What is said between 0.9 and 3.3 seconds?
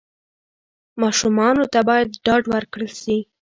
ماشومانو ته باید ډاډ ورکړل سي.